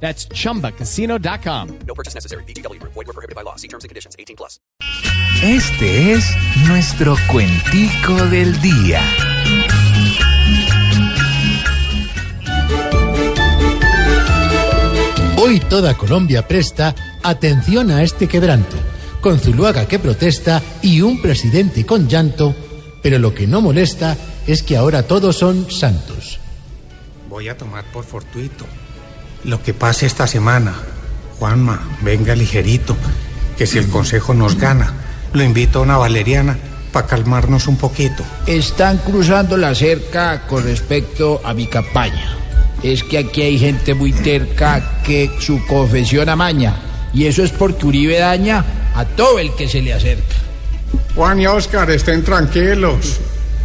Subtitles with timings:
[0.00, 1.78] That's chumbacasino.com.
[1.86, 2.44] No purchase necessary.
[2.44, 2.80] BGW.
[2.82, 3.56] Void were prohibited by law.
[3.56, 4.14] See terms and conditions.
[4.18, 4.60] 18 plus.
[5.42, 6.34] Este es
[6.66, 9.02] nuestro cuentico del día.
[15.38, 18.76] Hoy toda Colombia presta atención a este quebranto,
[19.20, 22.54] con Zuluaga que protesta y un presidente con llanto,
[23.02, 24.16] pero lo que no molesta
[24.46, 26.40] es que ahora todos son santos.
[27.28, 28.64] Voy a tomar por fortuito
[29.46, 30.74] lo que pase esta semana.
[31.38, 32.96] Juanma, venga ligerito,
[33.56, 34.92] que si el consejo nos gana,
[35.32, 36.58] lo invito a una valeriana
[36.92, 38.24] para calmarnos un poquito.
[38.46, 42.36] Están cruzando la cerca con respecto a mi campaña.
[42.82, 46.76] Es que aquí hay gente muy terca que su confesión amaña.
[47.12, 50.34] Y eso es porque Uribe daña a todo el que se le acerca.
[51.14, 53.20] Juan y Oscar, estén tranquilos.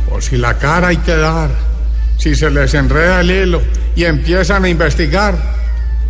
[0.09, 1.49] Por si la cara hay que dar.
[2.17, 3.61] Si se les enreda el hilo
[3.95, 5.60] y empiezan a investigar,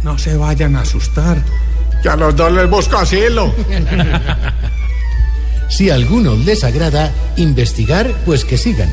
[0.04, 1.44] no se vayan a asustar.
[2.02, 3.54] Que a los dos les busco asilo.
[5.70, 8.92] Si a algunos les agrada investigar, pues que sigan,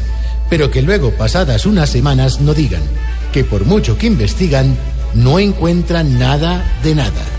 [0.49, 2.83] pero que luego, pasadas unas semanas, no digan
[3.33, 4.77] que por mucho que investigan,
[5.13, 7.38] no encuentran nada de nada.